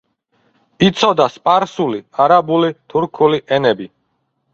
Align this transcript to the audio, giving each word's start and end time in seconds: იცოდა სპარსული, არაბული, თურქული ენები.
იცოდა 0.85 1.27
სპარსული, 1.33 1.99
არაბული, 2.25 2.71
თურქული 2.95 3.41
ენები. 3.59 3.87